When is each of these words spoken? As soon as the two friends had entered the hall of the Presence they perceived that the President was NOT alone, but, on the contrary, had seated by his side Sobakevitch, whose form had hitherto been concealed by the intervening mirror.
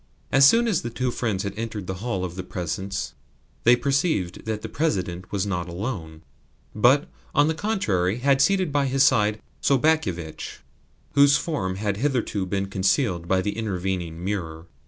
As 0.31 0.47
soon 0.47 0.67
as 0.67 0.81
the 0.81 0.89
two 0.89 1.11
friends 1.11 1.43
had 1.43 1.53
entered 1.55 1.85
the 1.85 1.93
hall 2.01 2.25
of 2.25 2.33
the 2.35 2.41
Presence 2.41 3.13
they 3.65 3.75
perceived 3.75 4.45
that 4.45 4.63
the 4.63 4.67
President 4.67 5.31
was 5.31 5.45
NOT 5.45 5.69
alone, 5.69 6.23
but, 6.73 7.07
on 7.35 7.47
the 7.47 7.53
contrary, 7.53 8.17
had 8.17 8.41
seated 8.41 8.71
by 8.71 8.87
his 8.87 9.03
side 9.03 9.39
Sobakevitch, 9.61 10.61
whose 11.13 11.37
form 11.37 11.75
had 11.75 11.97
hitherto 11.97 12.47
been 12.47 12.65
concealed 12.65 13.27
by 13.27 13.41
the 13.43 13.55
intervening 13.55 14.23
mirror. 14.25 14.65